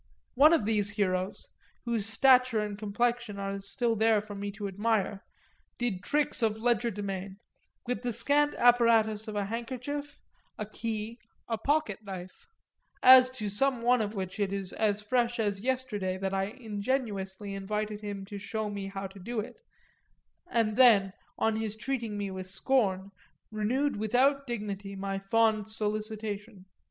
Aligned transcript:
One 0.33 0.51
of 0.51 0.65
these 0.65 0.89
heroes, 0.89 1.47
whose 1.85 2.07
stature 2.07 2.57
and 2.57 2.75
complexion 2.75 3.37
are 3.37 3.59
still 3.59 3.95
there 3.95 4.19
for 4.19 4.33
me 4.33 4.49
to 4.53 4.67
admire, 4.67 5.23
did 5.77 6.01
tricks 6.01 6.41
of 6.41 6.57
legerdemain, 6.57 7.37
with 7.85 8.01
the 8.01 8.11
scant 8.11 8.55
apparatus 8.55 9.27
of 9.27 9.35
a 9.35 9.45
handkerchief, 9.45 10.19
a 10.57 10.65
key, 10.65 11.19
a 11.47 11.59
pocket 11.59 11.99
knife 12.03 12.47
as 13.03 13.29
to 13.29 13.47
some 13.47 13.81
one 13.83 14.01
of 14.01 14.15
which 14.15 14.39
it 14.39 14.51
is 14.51 14.73
as 14.73 15.01
fresh 15.03 15.39
as 15.39 15.59
yesterday 15.59 16.17
that 16.17 16.33
I 16.33 16.45
ingenuously 16.45 17.53
invited 17.53 18.01
him 18.01 18.25
to 18.25 18.39
show 18.39 18.71
me 18.71 18.87
how 18.87 19.05
to 19.05 19.19
do 19.19 19.39
it, 19.39 19.61
and 20.49 20.75
then, 20.77 21.13
on 21.37 21.57
his 21.57 21.75
treating 21.75 22.17
me 22.17 22.31
with 22.31 22.47
scorn, 22.49 23.11
renewed 23.51 23.97
without 23.97 24.47
dignity 24.47 24.95
my 24.95 25.19
fond 25.19 25.69
solicitation. 25.69 26.65